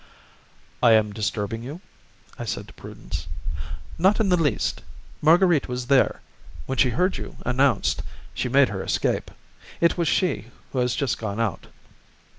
[0.81, 1.79] "I am disturbing you,"
[2.39, 3.27] I said to Prudence.
[3.99, 4.81] "Not in the least.
[5.21, 6.21] Marguerite was there.
[6.65, 8.01] When she heard you announced,
[8.33, 9.29] she made her escape;
[9.79, 11.67] it was she who has just gone out."